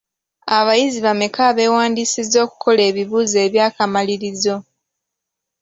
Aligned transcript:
Abayizi 0.57 0.99
bameka 1.05 1.39
abeewandiisizza 1.49 2.37
okukola 2.45 2.81
ebibuuzo 2.89 3.37
eby'akamalirizo? 3.45 4.55